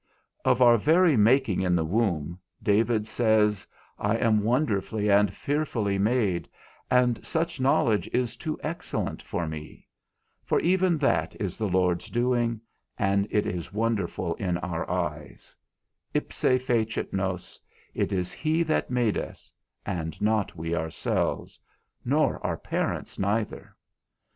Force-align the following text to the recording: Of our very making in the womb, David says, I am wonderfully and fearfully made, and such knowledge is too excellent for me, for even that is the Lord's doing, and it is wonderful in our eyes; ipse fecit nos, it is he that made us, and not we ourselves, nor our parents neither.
Of 0.43 0.63
our 0.63 0.77
very 0.79 1.15
making 1.15 1.61
in 1.61 1.75
the 1.75 1.85
womb, 1.85 2.39
David 2.63 3.05
says, 3.07 3.67
I 3.99 4.17
am 4.17 4.41
wonderfully 4.43 5.11
and 5.11 5.31
fearfully 5.31 5.99
made, 5.99 6.49
and 6.89 7.23
such 7.23 7.61
knowledge 7.61 8.07
is 8.07 8.35
too 8.35 8.59
excellent 8.63 9.21
for 9.21 9.45
me, 9.47 9.87
for 10.43 10.59
even 10.61 10.97
that 10.97 11.39
is 11.39 11.55
the 11.59 11.67
Lord's 11.69 12.09
doing, 12.09 12.59
and 12.97 13.27
it 13.29 13.45
is 13.45 13.71
wonderful 13.73 14.33
in 14.37 14.57
our 14.57 14.89
eyes; 14.89 15.55
ipse 16.15 16.41
fecit 16.65 17.13
nos, 17.13 17.59
it 17.93 18.11
is 18.11 18.33
he 18.33 18.63
that 18.63 18.89
made 18.89 19.19
us, 19.19 19.51
and 19.85 20.19
not 20.19 20.55
we 20.55 20.73
ourselves, 20.73 21.59
nor 22.03 22.43
our 22.43 22.57
parents 22.57 23.19
neither. 23.19 23.75